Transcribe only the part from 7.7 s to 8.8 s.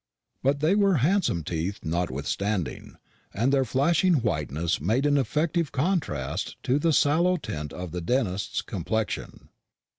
of the dentist's